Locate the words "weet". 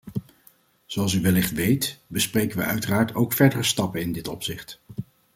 1.51-1.99